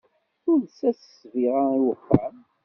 Tules-as 0.43 0.99
ssbiɣa 1.01 1.65
i 1.77 1.79
wexxam. 1.85 2.37